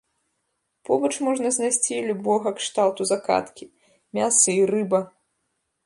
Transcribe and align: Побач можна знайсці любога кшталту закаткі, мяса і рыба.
Побач 0.89 1.11
можна 1.27 1.49
знайсці 1.59 2.01
любога 2.09 2.49
кшталту 2.61 3.01
закаткі, 3.13 3.71
мяса 4.21 4.51
і 4.59 4.61
рыба. 4.75 4.99